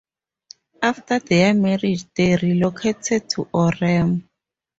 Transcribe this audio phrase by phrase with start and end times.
[0.81, 4.27] After their marriage, they relocated to Orem.